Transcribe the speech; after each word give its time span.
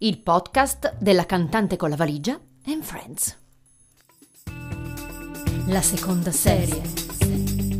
il 0.00 0.18
podcast 0.18 0.94
della 0.98 1.26
cantante 1.26 1.76
con 1.76 1.90
la 1.90 1.96
valigia 1.96 2.38
and 2.66 2.82
Friends. 2.82 3.36
La 5.66 5.82
seconda 5.82 6.30
serie. 6.30 6.80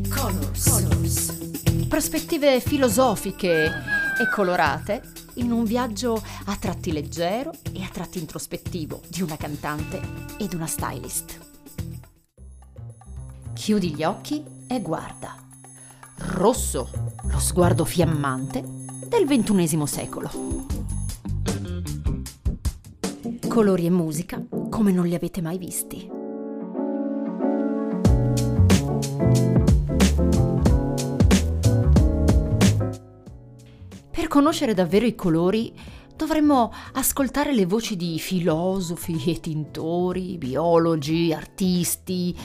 Colors. 0.09 0.69
Colors. 0.69 1.87
Prospettive 1.87 2.59
filosofiche 2.61 3.67
e 3.67 4.29
colorate 4.35 5.13
in 5.35 5.53
un 5.53 5.63
viaggio 5.63 6.21
a 6.47 6.57
tratti 6.57 6.91
leggero 6.91 7.53
e 7.73 7.85
a 7.85 7.89
tratti 7.89 8.19
introspettivo 8.19 9.01
di 9.07 9.23
una 9.23 9.37
cantante 9.37 10.01
ed 10.39 10.55
una 10.55 10.67
stylist. 10.67 11.39
Chiudi 13.53 13.95
gli 13.95 14.03
occhi 14.03 14.45
e 14.67 14.81
guarda. 14.81 15.37
Rosso, 16.17 16.91
lo 17.23 17.39
sguardo 17.39 17.85
fiammante 17.85 18.65
del 19.07 19.25
ventunesimo 19.25 19.87
secolo. 19.87 20.88
Colori 23.49 23.87
e 23.87 23.91
musica 23.91 24.41
come 24.71 24.93
non 24.93 25.07
li 25.07 25.15
avete 25.15 25.41
mai 25.41 25.59
visti. 25.59 26.09
Per 34.11 34.29
conoscere 34.29 34.75
davvero 34.75 35.07
i 35.07 35.15
colori 35.15 35.73
dovremmo 36.15 36.73
ascoltare 36.93 37.53
le 37.53 37.67
voci 37.67 37.97
di 37.97 38.19
filosofi 38.21 39.21
e 39.27 39.41
tintori, 39.41 40.39
biologi, 40.39 41.33
artisti, 41.33 42.37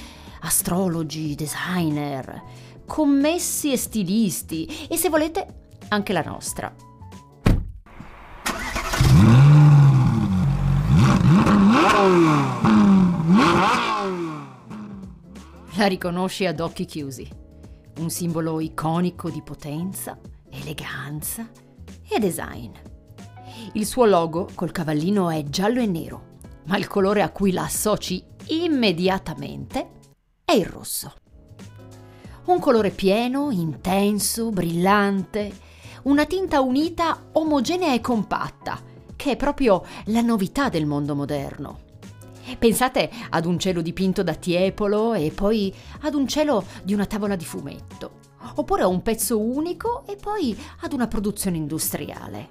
astrologi, 0.41 1.35
designer, 1.35 2.41
commessi 2.87 3.71
e 3.71 3.77
stilisti 3.77 4.87
e 4.89 4.97
se 4.97 5.09
volete 5.09 5.67
anche 5.89 6.13
la 6.13 6.23
nostra. 6.23 6.92
La 15.75 15.85
riconosci 15.87 16.45
ad 16.45 16.61
occhi 16.61 16.85
chiusi. 16.85 17.29
Un 17.97 18.09
simbolo 18.09 18.61
iconico 18.61 19.29
di 19.29 19.41
potenza, 19.41 20.17
eleganza 20.49 21.45
e 22.07 22.19
design. 22.19 22.71
Il 23.73 23.85
suo 23.85 24.05
logo 24.05 24.47
col 24.55 24.71
cavallino 24.71 25.29
è 25.29 25.43
giallo 25.43 25.81
e 25.81 25.85
nero, 25.85 26.37
ma 26.67 26.77
il 26.77 26.87
colore 26.87 27.21
a 27.21 27.31
cui 27.31 27.51
la 27.51 27.63
associ 27.63 28.23
immediatamente 28.47 29.89
è 30.45 30.53
il 30.53 30.65
rosso. 30.65 31.13
Un 32.45 32.59
colore 32.59 32.91
pieno, 32.91 33.51
intenso, 33.51 34.51
brillante, 34.51 35.51
una 36.03 36.25
tinta 36.25 36.61
unita, 36.61 37.29
omogenea 37.33 37.93
e 37.93 37.99
compatta, 37.99 38.79
che 39.23 39.31
è 39.31 39.35
proprio 39.37 39.85
la 40.07 40.19
novità 40.19 40.67
del 40.67 40.85
mondo 40.85 41.15
moderno. 41.15 41.79
Pensate 42.59 43.09
ad 43.29 43.45
un 43.45 43.57
cielo 43.57 43.81
dipinto 43.81 44.21
da 44.21 44.33
Tiepolo 44.33 45.13
e 45.13 45.31
poi 45.33 45.73
ad 46.01 46.13
un 46.13 46.27
cielo 46.27 46.65
di 46.83 46.93
una 46.93 47.05
tavola 47.05 47.37
di 47.37 47.45
fumetto, 47.45 48.19
oppure 48.55 48.81
a 48.81 48.87
un 48.87 49.01
pezzo 49.01 49.39
unico 49.39 50.05
e 50.07 50.17
poi 50.17 50.53
ad 50.81 50.91
una 50.91 51.07
produzione 51.07 51.55
industriale. 51.55 52.49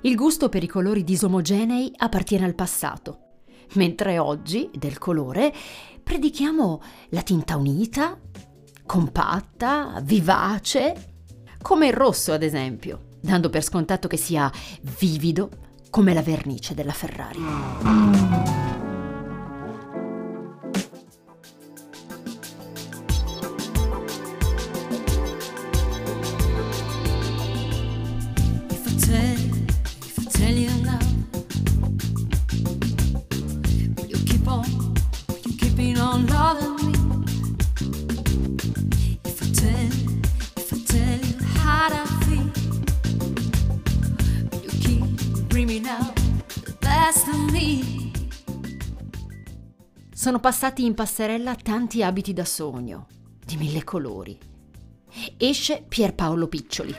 Il 0.00 0.16
gusto 0.16 0.48
per 0.48 0.62
i 0.62 0.66
colori 0.66 1.04
disomogenei 1.04 1.92
appartiene 1.94 2.46
al 2.46 2.54
passato, 2.54 3.18
mentre 3.74 4.18
oggi 4.18 4.70
del 4.72 4.96
colore 4.96 5.52
predichiamo 6.02 6.80
la 7.10 7.20
tinta 7.20 7.58
unita, 7.58 8.18
compatta, 8.86 10.00
vivace, 10.02 11.10
come 11.62 11.88
il 11.88 11.92
rosso 11.92 12.32
ad 12.32 12.42
esempio 12.42 13.08
dando 13.20 13.50
per 13.50 13.62
scontato 13.62 14.08
che 14.08 14.16
sia 14.16 14.50
vivido 14.98 15.50
come 15.90 16.14
la 16.14 16.22
vernice 16.22 16.74
della 16.74 16.92
Ferrari. 16.92 18.09
Sono 50.20 50.38
passati 50.38 50.84
in 50.84 50.92
passerella 50.92 51.54
tanti 51.54 52.02
abiti 52.02 52.34
da 52.34 52.44
sogno, 52.44 53.06
di 53.42 53.56
mille 53.56 53.84
colori. 53.84 54.38
Esce 55.38 55.82
Pierpaolo 55.88 56.46
Piccioli. 56.46 56.94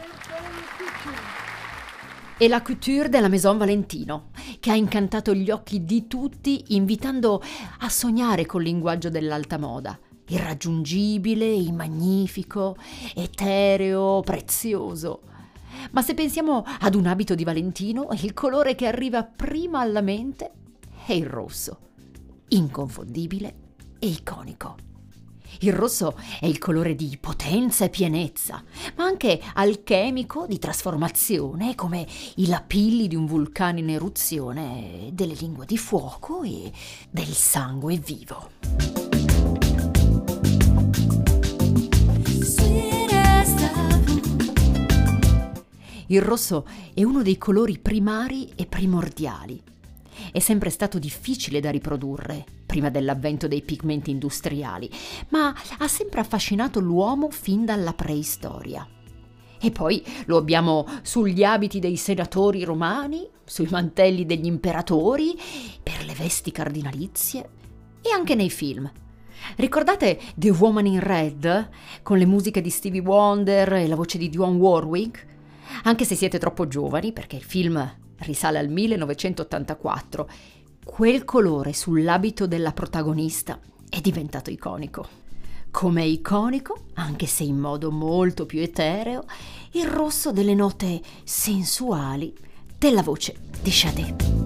E 2.36 2.48
la 2.48 2.64
couture 2.64 3.10
della 3.10 3.28
Maison 3.28 3.60
Valentino, 3.60 4.32
che 4.60 4.72
ha 4.72 4.76
incantato 4.76 5.36
gli 5.36 5.52
occhi 5.52 5.86
di 5.86 6.08
tutti, 6.08 6.74
invitando 6.74 7.44
a 7.82 7.90
sognare 7.90 8.48
col 8.48 8.64
linguaggio 8.64 9.12
dell'alta 9.12 9.60
moda. 9.60 10.00
Irraggiungibile, 10.30 11.46
immagnifico, 11.46 12.76
etereo, 13.14 14.22
prezioso. 14.22 15.22
Ma 15.92 16.02
se 16.02 16.16
pensiamo 16.16 16.66
ad 16.80 16.96
un 16.96 17.06
abito 17.06 17.36
di 17.36 17.44
Valentino, 17.44 18.08
il 18.20 18.34
colore 18.34 18.74
che 18.74 18.88
arriva 18.88 19.24
prima 19.24 19.80
alla 19.80 20.02
mente 20.02 20.54
è 21.06 21.14
il 21.14 21.28
rosso 21.28 21.90
inconfondibile 22.54 23.56
e 24.00 24.08
iconico. 24.08 24.76
Il 25.60 25.74
rosso 25.74 26.18
è 26.40 26.46
il 26.46 26.58
colore 26.58 26.96
di 26.96 27.18
potenza 27.20 27.86
e 27.86 27.90
pienezza, 27.90 28.64
ma 28.96 29.04
anche 29.04 29.40
alchemico 29.54 30.48
di 30.48 30.58
trasformazione, 30.58 31.76
come 31.76 32.08
i 32.36 32.48
lapilli 32.48 33.08
di 33.08 33.16
un 33.16 33.26
vulcano 33.26 33.80
in 33.80 33.90
eruzione, 33.90 35.10
delle 35.12 35.34
lingue 35.34 35.66
di 35.66 35.78
fuoco 35.78 36.44
e 36.44 36.72
del 37.10 37.28
sangue 37.28 37.98
vivo. 37.98 38.50
Il 46.08 46.22
rosso 46.22 46.66
è 46.94 47.04
uno 47.04 47.22
dei 47.22 47.38
colori 47.38 47.78
primari 47.78 48.52
e 48.56 48.66
primordiali 48.66 49.62
è 50.32 50.40
sempre 50.40 50.70
stato 50.70 51.00
difficile 51.00 51.60
da 51.60 51.70
riprodurre 51.70 52.46
prima 52.66 52.90
dell'avvento 52.90 53.48
dei 53.48 53.62
pigmenti 53.62 54.12
industriali, 54.12 54.90
ma 55.30 55.54
ha 55.78 55.88
sempre 55.88 56.22
affascinato 56.22 56.80
l'uomo 56.80 57.30
fin 57.30 57.66
dalla 57.66 57.94
preistoria. 57.94 58.88
E 59.64 59.72
poi 59.72 60.04
lo 60.26 60.38
abbiamo 60.38 60.88
sugli 61.04 61.44
abiti 61.44 61.80
dei 61.80 61.96
senatori 61.96 62.64
romani, 62.64 63.28
sui 63.46 63.68
mantelli 63.70 64.26
degli 64.26 64.46
imperatori, 64.48 65.38
per 65.84 66.04
le 66.06 66.14
vesti 66.14 66.52
cardinalizie 66.52 67.50
e 68.02 68.12
anche 68.12 68.34
nei 68.34 68.50
film. 68.50 68.92
Ricordate 69.58 70.20
The 70.36 70.50
Woman 70.50 70.86
in 70.86 71.00
Red 71.00 71.70
con 72.02 72.18
le 72.18 72.26
musiche 72.26 72.62
di 72.62 72.70
Stevie 72.70 73.02
Wonder 73.02 73.74
e 73.74 73.88
la 73.88 73.96
voce 73.96 74.18
di 74.18 74.30
Dionne 74.30 74.58
Warwick? 74.58 75.28
Anche 75.84 76.06
se 76.06 76.16
siete 76.16 76.40
troppo 76.40 76.68
giovani, 76.68 77.12
perché 77.12 77.36
il 77.36 77.44
film 77.44 77.98
risale 78.22 78.60
al 78.60 78.70
1984, 78.70 80.30
quel 80.84 81.24
colore 81.24 81.74
sull'abito 81.74 82.48
della 82.48 82.72
protagonista 82.72 83.60
è 83.90 84.00
diventato 84.02 84.50
iconico. 84.50 85.20
Come 85.70 86.04
iconico, 86.04 86.86
anche 86.96 87.28
se 87.28 87.44
in 87.44 87.58
modo 87.58 87.92
molto 87.92 88.46
più 88.46 88.60
etereo, 88.62 89.26
il 89.72 89.88
rosso 89.88 90.32
delle 90.32 90.54
note 90.54 91.02
sensuali 91.24 92.34
della 92.78 93.04
voce 93.04 93.36
di 93.62 93.72
Sade. 93.72 94.41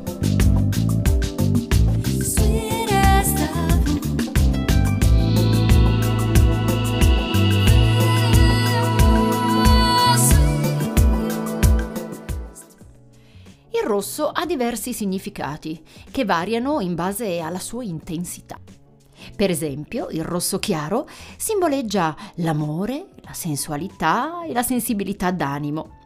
Rosso 13.95 14.27
ha 14.27 14.45
diversi 14.45 14.92
significati, 14.92 15.81
che 16.12 16.25
variano 16.25 16.81
in 16.81 16.95
base 16.95 17.39
alla 17.39 17.59
sua 17.59 17.86
intensità. 17.86 18.59
Per 19.36 19.50
esempio, 19.50 20.09
il 20.09 20.24
rosso 20.24 20.59
chiaro 20.59 21.07
simboleggia 21.38 22.13
l'amore, 22.36 23.12
la 23.21 23.33
sensualità 23.33 24.44
e 24.44 24.51
la 24.51 24.63
sensibilità 24.63 25.31
d'animo. 25.31 26.01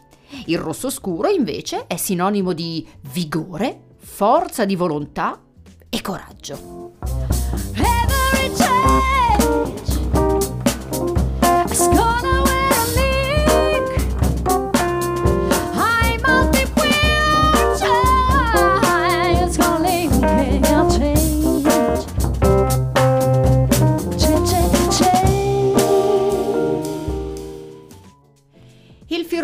Il 0.46 0.60
rosso 0.60 0.92
scuro, 0.92 1.30
invece, 1.30 1.88
è 1.88 1.98
sinonimo 1.98 2.54
di 2.54 2.88
vigore, 3.12 3.96
forza 3.98 4.66
di 4.66 4.76
volontà 4.76 5.42
e 5.90 6.02
coraggio. 6.02 6.94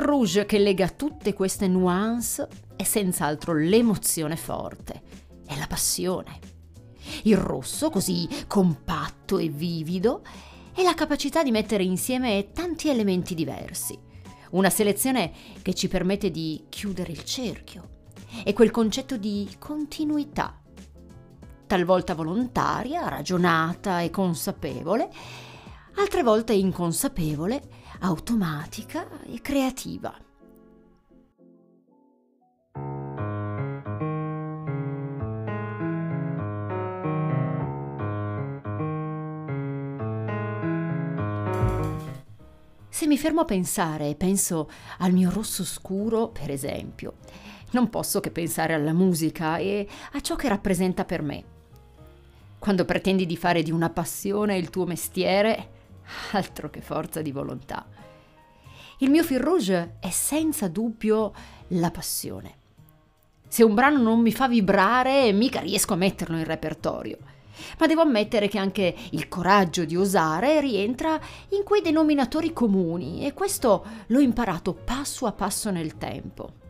Rouge 0.05 0.45
che 0.45 0.59
lega 0.59 0.87
tutte 0.89 1.33
queste 1.33 1.67
nuance 1.67 2.47
è 2.75 2.83
senz'altro 2.83 3.53
l'emozione 3.53 4.35
forte, 4.35 5.01
è 5.45 5.57
la 5.57 5.67
passione. 5.67 6.39
Il 7.23 7.37
rosso, 7.37 7.89
così 7.89 8.27
compatto 8.47 9.37
e 9.37 9.49
vivido, 9.49 10.21
è 10.73 10.83
la 10.83 10.93
capacità 10.93 11.43
di 11.43 11.51
mettere 11.51 11.83
insieme 11.83 12.51
tanti 12.53 12.89
elementi 12.89 13.33
diversi. 13.33 13.97
Una 14.51 14.69
selezione 14.69 15.31
che 15.61 15.73
ci 15.73 15.87
permette 15.87 16.31
di 16.31 16.65
chiudere 16.69 17.11
il 17.11 17.23
cerchio. 17.23 17.89
È 18.43 18.53
quel 18.53 18.71
concetto 18.71 19.17
di 19.17 19.55
continuità, 19.57 20.59
talvolta 21.67 22.13
volontaria, 22.13 23.07
ragionata 23.07 24.01
e 24.01 24.09
consapevole, 24.09 25.09
altre 25.95 26.23
volte 26.23 26.53
inconsapevole, 26.53 27.84
automatica 28.05 29.07
e 29.23 29.41
creativa. 29.41 30.13
Se 42.87 43.07
mi 43.07 43.17
fermo 43.17 43.41
a 43.41 43.45
pensare 43.45 44.09
e 44.09 44.15
penso 44.15 44.69
al 44.99 45.11
mio 45.11 45.31
rosso 45.31 45.65
scuro, 45.65 46.29
per 46.29 46.51
esempio, 46.51 47.15
non 47.71 47.89
posso 47.89 48.19
che 48.19 48.29
pensare 48.29 48.75
alla 48.75 48.93
musica 48.93 49.57
e 49.57 49.87
a 50.13 50.21
ciò 50.21 50.35
che 50.35 50.47
rappresenta 50.47 51.05
per 51.05 51.23
me. 51.23 51.43
Quando 52.59 52.85
pretendi 52.85 53.25
di 53.25 53.35
fare 53.35 53.63
di 53.63 53.71
una 53.71 53.89
passione 53.89 54.57
il 54.57 54.69
tuo 54.69 54.85
mestiere, 54.85 55.69
altro 56.33 56.69
che 56.69 56.81
forza 56.81 57.21
di 57.21 57.31
volontà. 57.31 57.94
Il 58.99 59.09
mio 59.09 59.23
fil 59.23 59.39
rouge 59.39 59.97
è 59.99 60.09
senza 60.09 60.67
dubbio 60.67 61.33
la 61.69 61.91
passione. 61.91 62.57
Se 63.47 63.63
un 63.63 63.73
brano 63.73 64.01
non 64.01 64.21
mi 64.21 64.31
fa 64.31 64.47
vibrare, 64.47 65.31
mica 65.31 65.59
riesco 65.59 65.93
a 65.93 65.97
metterlo 65.97 66.37
in 66.37 66.45
repertorio 66.45 67.17
ma 67.79 67.87
devo 67.87 68.01
ammettere 68.01 68.47
che 68.47 68.57
anche 68.57 68.95
il 69.11 69.27
coraggio 69.27 69.85
di 69.85 69.95
osare 69.95 70.59
rientra 70.59 71.19
in 71.49 71.63
quei 71.63 71.81
denominatori 71.81 72.53
comuni 72.53 73.25
e 73.25 73.33
questo 73.33 73.85
l'ho 74.07 74.19
imparato 74.19 74.73
passo 74.73 75.25
a 75.25 75.31
passo 75.31 75.71
nel 75.71 75.97
tempo. 75.97 76.63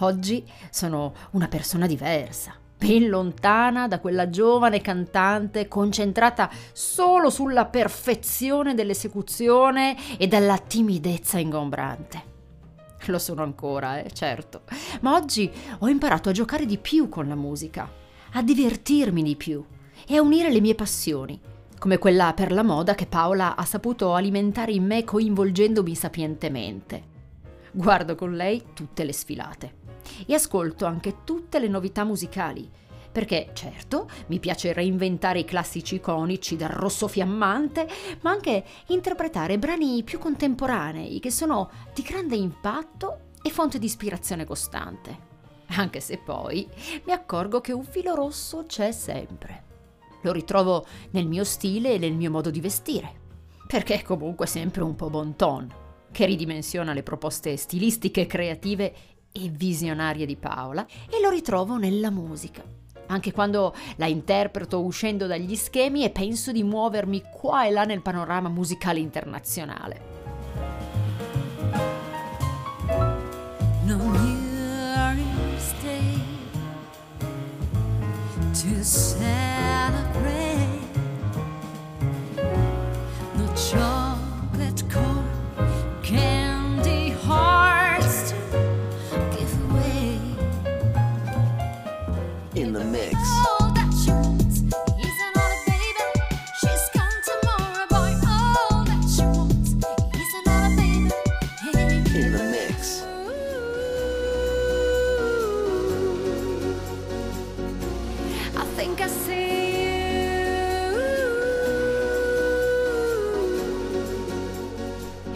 Oggi 0.00 0.44
sono 0.70 1.12
una 1.32 1.48
persona 1.48 1.86
diversa, 1.86 2.54
ben 2.82 3.08
lontana 3.08 3.86
da 3.86 4.00
quella 4.00 4.28
giovane 4.28 4.80
cantante 4.80 5.68
concentrata 5.68 6.50
solo 6.72 7.30
sulla 7.30 7.66
perfezione 7.66 8.74
dell'esecuzione 8.74 9.96
e 10.18 10.26
dalla 10.26 10.58
timidezza 10.58 11.38
ingombrante. 11.38 12.30
Lo 13.06 13.20
sono 13.20 13.44
ancora, 13.44 14.00
eh, 14.00 14.10
certo, 14.10 14.62
ma 15.00 15.14
oggi 15.14 15.48
ho 15.78 15.88
imparato 15.88 16.28
a 16.28 16.32
giocare 16.32 16.66
di 16.66 16.76
più 16.76 17.08
con 17.08 17.28
la 17.28 17.36
musica, 17.36 17.88
a 18.32 18.42
divertirmi 18.42 19.22
di 19.22 19.36
più 19.36 19.64
e 20.04 20.16
a 20.16 20.22
unire 20.22 20.50
le 20.50 20.60
mie 20.60 20.74
passioni, 20.74 21.40
come 21.78 21.98
quella 21.98 22.32
per 22.34 22.50
la 22.50 22.64
moda 22.64 22.96
che 22.96 23.06
Paola 23.06 23.54
ha 23.54 23.64
saputo 23.64 24.12
alimentare 24.14 24.72
in 24.72 24.84
me 24.84 25.04
coinvolgendomi 25.04 25.94
sapientemente. 25.94 27.10
Guardo 27.70 28.16
con 28.16 28.34
lei 28.34 28.64
tutte 28.74 29.04
le 29.04 29.12
sfilate 29.12 29.81
e 30.26 30.34
ascolto 30.34 30.84
anche 30.84 31.24
tutte 31.24 31.58
le 31.58 31.68
novità 31.68 32.04
musicali, 32.04 32.70
perché 33.12 33.50
certo 33.52 34.08
mi 34.28 34.38
piace 34.38 34.72
reinventare 34.72 35.40
i 35.40 35.44
classici 35.44 35.96
iconici 35.96 36.56
dal 36.56 36.70
rosso 36.70 37.08
fiammante, 37.08 37.86
ma 38.22 38.30
anche 38.30 38.64
interpretare 38.86 39.58
brani 39.58 40.02
più 40.02 40.18
contemporanei 40.18 41.20
che 41.20 41.30
sono 41.30 41.70
di 41.94 42.02
grande 42.02 42.36
impatto 42.36 43.30
e 43.42 43.50
fonte 43.50 43.78
di 43.78 43.86
ispirazione 43.86 44.44
costante. 44.44 45.30
Anche 45.74 46.00
se 46.00 46.18
poi 46.18 46.66
mi 47.04 47.12
accorgo 47.12 47.60
che 47.60 47.72
un 47.72 47.84
filo 47.84 48.14
rosso 48.14 48.64
c'è 48.66 48.92
sempre. 48.92 49.64
Lo 50.22 50.32
ritrovo 50.32 50.86
nel 51.10 51.26
mio 51.26 51.44
stile 51.44 51.94
e 51.94 51.98
nel 51.98 52.14
mio 52.14 52.30
modo 52.30 52.50
di 52.50 52.60
vestire, 52.60 53.20
perché 53.66 53.94
è 53.94 54.02
comunque 54.02 54.46
sempre 54.46 54.82
un 54.82 54.94
po' 54.94 55.10
bon 55.10 55.34
ton, 55.34 55.70
che 56.12 56.26
ridimensiona 56.26 56.92
le 56.92 57.02
proposte 57.02 57.56
stilistiche, 57.56 58.26
creative 58.26 58.94
e 59.32 59.48
visionarie 59.48 60.26
di 60.26 60.36
Paola, 60.36 60.86
e 61.10 61.20
lo 61.20 61.30
ritrovo 61.30 61.76
nella 61.76 62.10
musica. 62.10 62.62
Anche 63.06 63.32
quando 63.32 63.74
la 63.96 64.06
interpreto 64.06 64.80
uscendo 64.82 65.26
dagli 65.26 65.56
schemi 65.56 66.04
e 66.04 66.10
penso 66.10 66.52
di 66.52 66.62
muovermi 66.62 67.22
qua 67.32 67.66
e 67.66 67.70
là 67.70 67.84
nel 67.84 68.00
panorama 68.00 68.48
musicale 68.48 69.00
internazionale. 69.00 70.10
To 78.52 78.84
celebrate. 78.84 80.51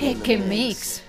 E 0.07 0.21
che 0.21 0.37
mix! 0.37 1.03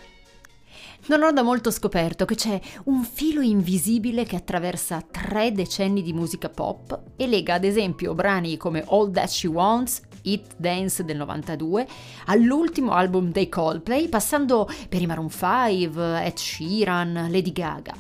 Non 1.05 1.21
ho 1.21 1.31
da 1.31 1.43
molto 1.43 1.69
scoperto 1.69 2.25
che 2.25 2.33
c'è 2.33 2.59
un 2.85 3.03
filo 3.03 3.41
invisibile 3.41 4.23
che 4.23 4.35
attraversa 4.35 5.05
tre 5.11 5.51
decenni 5.51 6.01
di 6.01 6.13
musica 6.13 6.49
pop 6.49 7.01
e 7.15 7.27
lega 7.27 7.53
ad 7.53 7.63
esempio 7.63 8.15
brani 8.15 8.57
come 8.57 8.83
All 8.87 9.11
That 9.11 9.27
She 9.27 9.47
Wants, 9.47 10.01
Hit 10.23 10.55
Dance 10.57 11.05
del 11.05 11.17
92, 11.17 11.85
all'ultimo 12.25 12.93
album 12.93 13.31
dei 13.31 13.49
Coldplay, 13.49 14.09
passando 14.09 14.67
per 14.89 14.99
i 14.99 15.05
Maroon 15.05 15.29
5, 15.29 16.25
Ed 16.25 16.35
Sheeran, 16.35 17.27
Lady 17.29 17.51
Gaga. 17.51 17.93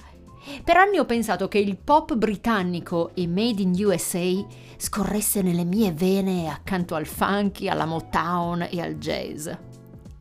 Per 0.63 0.77
anni 0.77 0.97
ho 0.97 1.05
pensato 1.05 1.47
che 1.47 1.59
il 1.59 1.77
pop 1.77 2.15
britannico 2.15 3.11
e 3.13 3.27
Made 3.27 3.61
in 3.61 3.73
USA 3.85 4.43
scorresse 4.77 5.43
nelle 5.43 5.63
mie 5.63 5.91
vene 5.91 6.49
accanto 6.49 6.95
al 6.95 7.05
funky, 7.05 7.67
alla 7.67 7.85
Motown 7.85 8.67
e 8.71 8.81
al 8.81 8.95
jazz. 8.95 9.47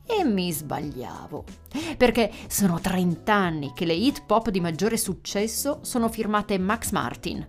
E 0.06 0.24
mi 0.24 0.52
sbagliavo, 0.52 1.44
perché 1.96 2.30
sono 2.46 2.80
30 2.80 3.34
anni 3.34 3.72
che 3.74 3.84
le 3.84 3.94
hit 3.94 4.24
pop 4.24 4.50
di 4.50 4.60
maggiore 4.60 4.96
successo 4.96 5.80
sono 5.82 6.08
firmate 6.08 6.58
Max 6.58 6.92
Martin, 6.92 7.46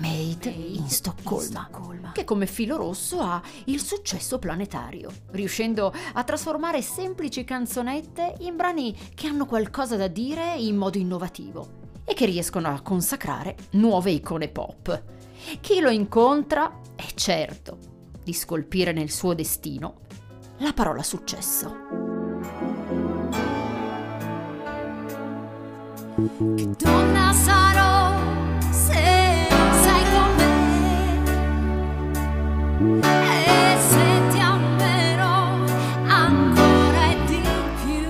Made 0.00 0.48
in 0.48 0.88
Stoccolma, 0.88 1.70
che 2.12 2.24
come 2.24 2.46
filo 2.46 2.76
rosso 2.76 3.20
ha 3.20 3.40
il 3.66 3.80
successo 3.80 4.40
planetario, 4.40 5.10
riuscendo 5.30 5.94
a 6.14 6.24
trasformare 6.24 6.82
semplici 6.82 7.44
canzonette 7.44 8.34
in 8.40 8.56
brani 8.56 8.96
che 9.14 9.28
hanno 9.28 9.46
qualcosa 9.46 9.96
da 9.96 10.08
dire 10.08 10.56
in 10.56 10.76
modo 10.76 10.98
innovativo 10.98 11.82
e 12.04 12.12
che 12.14 12.26
riescono 12.26 12.68
a 12.68 12.80
consacrare 12.80 13.56
nuove 13.72 14.10
icone 14.10 14.48
pop. 14.48 15.02
Chi 15.60 15.78
lo 15.80 15.90
incontra 15.90 16.80
è 16.96 17.06
certo 17.14 17.78
di 18.24 18.32
scolpire 18.32 18.92
nel 18.92 19.10
suo 19.10 19.34
destino 19.34 20.00
la 20.64 20.72
parola 20.72 21.02
successo. 21.02 21.76
Che 26.16 26.70
donna 26.78 27.32
sarò 27.34 28.18
se 28.70 29.48
sei 29.82 30.04
con 30.10 30.34
me? 30.36 31.22
E 33.02 33.78
se 33.78 34.28
ti 34.30 34.38
amerò 34.38 35.36
ancora 36.06 37.14
di 37.26 37.40
più? 37.84 38.08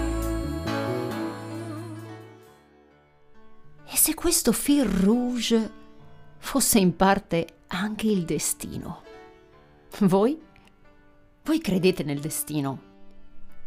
E 3.85 3.97
se 3.97 4.15
questo 4.15 4.53
fil 4.53 4.85
rouge 4.85 5.71
fosse 6.39 6.79
in 6.79 6.95
parte 6.95 7.47
anche 7.67 8.07
il 8.07 8.25
destino? 8.25 9.03
Voi? 10.03 10.44
Voi 11.45 11.61
credete 11.61 12.03
nel 12.05 12.21
destino? 12.21 12.93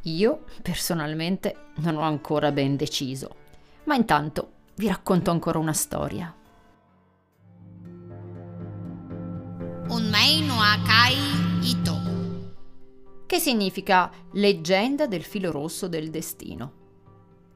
Io, 0.04 0.46
personalmente, 0.64 1.68
non 1.76 1.98
ho 1.98 2.02
ancora 2.02 2.52
ben 2.52 2.76
deciso, 2.76 3.36
ma 3.84 3.94
intanto 3.94 4.52
vi 4.78 4.88
racconto 4.88 5.30
ancora 5.30 5.60
una 5.60 5.74
storia. 5.74 6.34
Unmei 9.90 10.44
no 10.44 10.56
Akai 10.60 11.18
Ito, 11.62 12.56
che 13.28 13.38
significa 13.38 14.12
leggenda 14.32 15.06
del 15.06 15.24
filo 15.24 15.52
rosso 15.52 15.88
del 15.88 16.10
destino. 16.10 16.74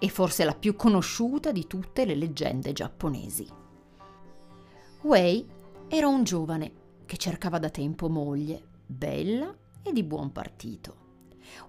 e 0.04 0.10
forse 0.10 0.44
la 0.46 0.56
più 0.56 0.76
conosciuta 0.76 1.52
di 1.52 1.68
tutte 1.68 2.06
le 2.06 2.16
leggende 2.16 2.74
giapponesi. 2.74 3.48
Wei 5.02 5.48
era 5.88 6.08
un 6.08 6.24
giovane 6.24 6.72
che 7.06 7.18
cercava 7.18 7.60
da 7.60 7.70
tempo 7.70 8.10
moglie, 8.10 8.64
bella 8.84 9.56
e 9.84 9.92
di 9.92 10.04
buon 10.04 10.32
partito. 10.32 11.00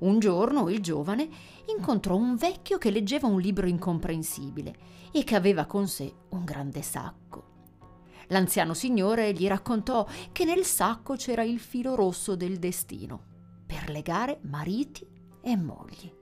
Un 0.01 0.19
giorno 0.19 0.69
il 0.69 0.81
giovane 0.81 1.29
incontrò 1.77 2.17
un 2.17 2.37
vecchio 2.37 2.79
che 2.79 2.91
leggeva 2.91 3.27
un 3.27 3.41
libro 3.41 3.67
incomprensibile 3.67 4.77
e 5.13 5.25
che 5.25 5.35
aveva 5.35 5.67
con 5.67 5.89
sé 5.89 6.13
un 6.31 6.45
grande 6.45 6.83
sacco. 6.83 7.51
L'anziano 8.29 8.75
signore 8.75 9.33
gli 9.33 9.47
raccontò 9.47 10.07
che 10.31 10.45
nel 10.45 10.65
sacco 10.65 11.17
c'era 11.17 11.43
il 11.43 11.59
filo 11.59 11.95
rosso 11.95 12.35
del 12.37 12.59
destino 12.59 13.31
per 13.67 13.91
legare 13.91 14.39
mariti 14.43 15.07
e 15.41 15.57
mogli. 15.57 16.13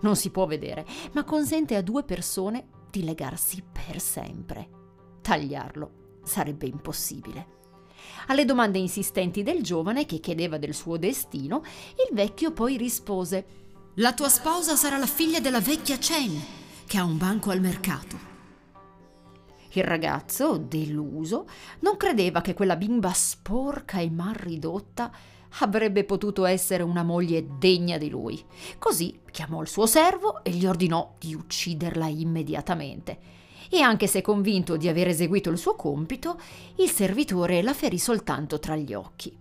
Non 0.00 0.16
si 0.16 0.30
può 0.30 0.46
vedere, 0.46 0.84
ma 1.12 1.24
consente 1.24 1.76
a 1.76 1.82
due 1.82 2.04
persone 2.04 2.68
di 2.90 3.04
legarsi 3.04 3.62
per 3.62 4.00
sempre. 4.00 4.68
Tagliarlo 5.22 6.20
sarebbe 6.22 6.66
impossibile. 6.66 7.62
Alle 8.28 8.44
domande 8.44 8.78
insistenti 8.78 9.42
del 9.42 9.62
giovane 9.62 10.06
che 10.06 10.18
chiedeva 10.18 10.58
del 10.58 10.74
suo 10.74 10.96
destino, 10.96 11.62
il 12.08 12.14
vecchio 12.14 12.52
poi 12.52 12.76
rispose 12.76 13.44
La 13.94 14.12
tua 14.12 14.28
sposa 14.28 14.76
sarà 14.76 14.96
la 14.96 15.06
figlia 15.06 15.40
della 15.40 15.60
vecchia 15.60 15.96
Chen, 15.98 16.42
che 16.86 16.98
ha 16.98 17.04
un 17.04 17.18
banco 17.18 17.50
al 17.50 17.60
mercato. 17.60 18.32
Il 19.76 19.84
ragazzo, 19.84 20.56
deluso, 20.56 21.46
non 21.80 21.96
credeva 21.96 22.40
che 22.40 22.54
quella 22.54 22.76
bimba 22.76 23.12
sporca 23.12 23.98
e 23.98 24.08
mal 24.08 24.34
ridotta 24.34 25.10
avrebbe 25.58 26.04
potuto 26.04 26.44
essere 26.44 26.82
una 26.82 27.02
moglie 27.02 27.46
degna 27.58 27.98
di 27.98 28.08
lui. 28.08 28.42
Così 28.78 29.20
chiamò 29.30 29.62
il 29.62 29.68
suo 29.68 29.86
servo 29.86 30.42
e 30.44 30.50
gli 30.50 30.66
ordinò 30.66 31.14
di 31.18 31.34
ucciderla 31.34 32.06
immediatamente. 32.06 33.18
E 33.70 33.80
anche 33.80 34.06
se 34.06 34.20
convinto 34.22 34.76
di 34.76 34.88
aver 34.88 35.08
eseguito 35.08 35.50
il 35.50 35.58
suo 35.58 35.74
compito, 35.74 36.38
il 36.76 36.90
servitore 36.90 37.62
la 37.62 37.74
ferì 37.74 37.98
soltanto 37.98 38.58
tra 38.58 38.76
gli 38.76 38.94
occhi. 38.94 39.36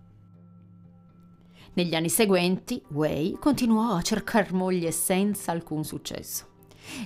Negli 1.76 1.96
anni 1.96 2.10
seguenti, 2.10 2.82
Wei 2.90 3.38
continuò 3.40 3.96
a 3.96 4.02
cercare 4.02 4.52
moglie 4.52 4.92
senza 4.92 5.52
alcun 5.52 5.84
successo. 5.84 6.52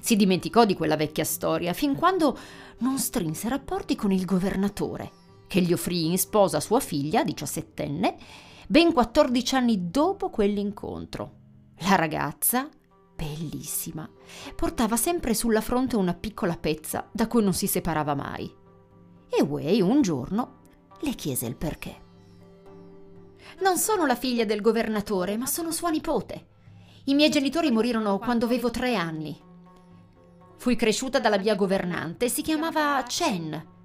Si 0.02 0.16
dimenticò 0.16 0.66
di 0.66 0.74
quella 0.74 0.98
vecchia 0.98 1.24
storia 1.24 1.72
fin 1.74 1.96
quando 1.96 2.38
non 2.80 2.98
strinse 2.98 3.48
rapporti 3.48 3.96
con 3.96 4.12
il 4.12 4.26
governatore, 4.26 5.12
che 5.48 5.62
gli 5.62 5.72
offrì 5.72 6.08
in 6.08 6.18
sposa 6.18 6.60
sua 6.60 6.80
figlia, 6.80 7.24
diciassettenne, 7.24 8.18
ben 8.68 8.92
14 8.92 9.56
anni 9.56 9.90
dopo 9.90 10.30
quell'incontro. 10.30 11.32
La 11.82 11.96
ragazza, 11.96 12.68
bellissima, 13.18 14.08
portava 14.56 14.96
sempre 14.96 15.34
sulla 15.34 15.62
fronte 15.62 15.96
una 15.96 16.14
piccola 16.14 16.56
pezza 16.56 17.10
da 17.12 17.28
cui 17.28 17.42
non 17.42 17.54
si 17.54 17.66
separava 17.66 18.14
mai. 18.14 18.54
E 19.28 19.42
Wei 19.42 19.82
un 19.82 20.02
giorno 20.04 20.60
le 21.02 21.16
chiese 21.16 21.48
il 21.48 21.56
perché. 21.56 22.06
Non 23.60 23.78
sono 23.78 24.06
la 24.06 24.16
figlia 24.16 24.46
del 24.46 24.62
governatore, 24.62 25.36
ma 25.36 25.48
sono 25.48 25.72
sua 25.72 25.90
nipote. 25.90 26.48
I 27.06 27.16
miei 27.16 27.30
genitori 27.30 27.72
morirono 27.72 28.20
quando 28.20 28.46
avevo 28.46 28.70
tre 28.70 28.96
anni. 28.96 29.36
Fui 30.58 30.76
cresciuta 30.76 31.20
dalla 31.20 31.40
mia 31.40 31.56
governante, 31.56 32.30
si 32.30 32.42
chiamava 32.42 33.04
Chen. 33.08 33.76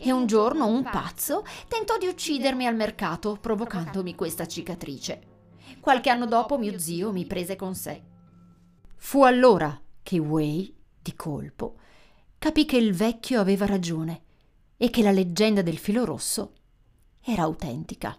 E 0.00 0.12
un 0.12 0.26
giorno 0.26 0.66
un 0.66 0.82
pazzo 0.84 1.44
tentò 1.66 1.96
di 1.96 2.06
uccidermi 2.06 2.66
al 2.66 2.76
mercato, 2.76 3.38
provocandomi 3.40 4.14
questa 4.14 4.46
cicatrice. 4.46 5.22
Qualche 5.80 6.10
anno 6.10 6.26
dopo 6.26 6.58
mio 6.58 6.78
zio 6.78 7.10
mi 7.12 7.24
prese 7.26 7.56
con 7.56 7.74
sé. 7.74 8.07
Fu 9.00 9.22
allora 9.22 9.80
che 10.02 10.18
Wei, 10.18 10.74
di 11.00 11.14
colpo, 11.14 11.76
capì 12.36 12.66
che 12.66 12.76
il 12.76 12.92
vecchio 12.92 13.40
aveva 13.40 13.64
ragione 13.64 14.22
e 14.76 14.90
che 14.90 15.02
la 15.02 15.12
leggenda 15.12 15.62
del 15.62 15.78
filo 15.78 16.04
rosso 16.04 16.52
era 17.22 17.42
autentica. 17.42 18.18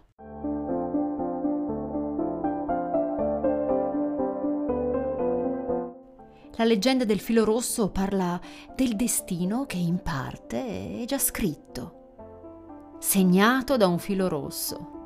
La 6.56 6.64
leggenda 6.64 7.04
del 7.04 7.20
filo 7.20 7.44
rosso 7.44 7.90
parla 7.90 8.40
del 8.74 8.96
destino 8.96 9.66
che 9.66 9.76
in 9.76 10.02
parte 10.02 11.02
è 11.02 11.04
già 11.04 11.18
scritto, 11.18 12.96
segnato 12.98 13.76
da 13.76 13.86
un 13.86 13.98
filo 13.98 14.28
rosso. 14.28 14.98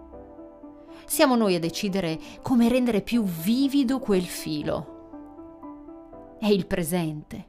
Siamo 1.04 1.36
noi 1.36 1.56
a 1.56 1.60
decidere 1.60 2.18
come 2.42 2.68
rendere 2.68 3.02
più 3.02 3.24
vivido 3.24 3.98
quel 3.98 4.24
filo. 4.24 4.93
È 6.44 6.48
il 6.48 6.66
presente. 6.66 7.46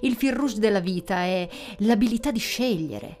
Il 0.00 0.14
fil 0.14 0.32
rouge 0.32 0.58
della 0.58 0.80
vita 0.80 1.16
è 1.16 1.46
l'abilità 1.80 2.30
di 2.30 2.38
scegliere, 2.38 3.18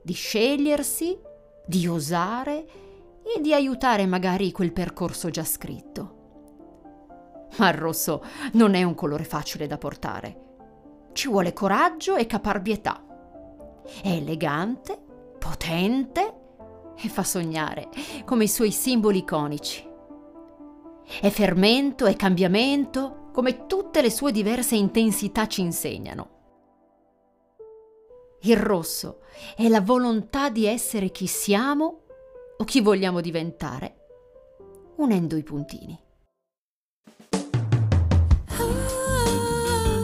di 0.00 0.12
scegliersi, 0.12 1.18
di 1.66 1.88
osare 1.88 2.66
e 3.24 3.40
di 3.40 3.52
aiutare 3.52 4.06
magari 4.06 4.52
quel 4.52 4.72
percorso 4.72 5.28
già 5.30 5.42
scritto. 5.42 6.68
Ma 7.56 7.68
il 7.68 7.74
rosso 7.74 8.22
non 8.52 8.74
è 8.74 8.84
un 8.84 8.94
colore 8.94 9.24
facile 9.24 9.66
da 9.66 9.76
portare. 9.76 10.42
Ci 11.12 11.26
vuole 11.26 11.52
coraggio 11.52 12.14
e 12.14 12.26
caparbietà. 12.26 13.04
È 14.04 14.08
elegante, 14.08 14.96
potente 15.36 16.34
e 16.96 17.08
fa 17.08 17.24
sognare, 17.24 17.88
come 18.24 18.44
i 18.44 18.48
suoi 18.48 18.70
simboli 18.70 19.18
iconici. 19.18 19.84
È 21.20 21.28
fermento, 21.28 22.06
è 22.06 22.14
cambiamento, 22.14 23.25
come 23.36 23.66
tutte 23.66 24.00
le 24.00 24.10
sue 24.10 24.32
diverse 24.32 24.76
intensità 24.76 25.46
ci 25.46 25.60
insegnano. 25.60 26.28
Il 28.40 28.56
rosso 28.56 29.20
è 29.54 29.68
la 29.68 29.82
volontà 29.82 30.48
di 30.48 30.64
essere 30.64 31.10
chi 31.10 31.26
siamo 31.26 32.04
o 32.56 32.64
chi 32.64 32.80
vogliamo 32.80 33.20
diventare, 33.20 34.06
unendo 34.96 35.36
i 35.36 35.42
puntini. 35.42 36.00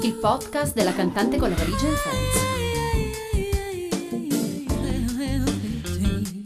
il 0.03 0.15
podcast 0.15 0.75
della 0.75 0.93
cantante 0.93 1.39
con 1.39 1.49
la 1.49 1.55
valigia 1.55 1.87
in 1.87 1.95
Friends. 1.95 2.72